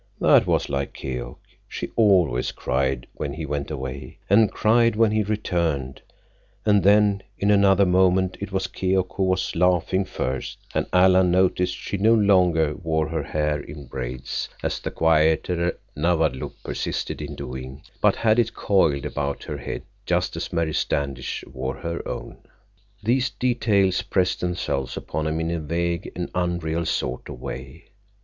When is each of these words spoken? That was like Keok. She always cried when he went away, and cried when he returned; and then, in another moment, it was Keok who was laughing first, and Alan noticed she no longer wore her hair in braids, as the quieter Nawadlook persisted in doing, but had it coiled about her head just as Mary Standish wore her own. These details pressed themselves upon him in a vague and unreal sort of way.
That 0.19 0.47
was 0.47 0.67
like 0.67 0.93
Keok. 0.93 1.37
She 1.67 1.91
always 1.95 2.51
cried 2.51 3.05
when 3.13 3.33
he 3.33 3.45
went 3.45 3.69
away, 3.69 4.17
and 4.31 4.51
cried 4.51 4.95
when 4.95 5.11
he 5.11 5.21
returned; 5.21 6.01
and 6.65 6.81
then, 6.81 7.21
in 7.37 7.51
another 7.51 7.85
moment, 7.85 8.35
it 8.41 8.51
was 8.51 8.65
Keok 8.65 9.13
who 9.15 9.21
was 9.25 9.55
laughing 9.55 10.05
first, 10.05 10.57
and 10.73 10.87
Alan 10.91 11.29
noticed 11.29 11.75
she 11.77 11.97
no 11.97 12.15
longer 12.15 12.73
wore 12.73 13.09
her 13.09 13.21
hair 13.21 13.59
in 13.61 13.85
braids, 13.85 14.49
as 14.63 14.79
the 14.79 14.89
quieter 14.89 15.77
Nawadlook 15.95 16.55
persisted 16.63 17.21
in 17.21 17.35
doing, 17.35 17.83
but 18.01 18.15
had 18.15 18.39
it 18.39 18.55
coiled 18.55 19.05
about 19.05 19.43
her 19.43 19.57
head 19.59 19.83
just 20.07 20.35
as 20.35 20.51
Mary 20.51 20.73
Standish 20.73 21.43
wore 21.45 21.75
her 21.75 22.01
own. 22.07 22.39
These 23.03 23.29
details 23.29 24.01
pressed 24.01 24.39
themselves 24.39 24.97
upon 24.97 25.27
him 25.27 25.39
in 25.41 25.51
a 25.51 25.59
vague 25.59 26.11
and 26.15 26.31
unreal 26.33 26.87
sort 26.87 27.29
of 27.29 27.39
way. 27.39 27.85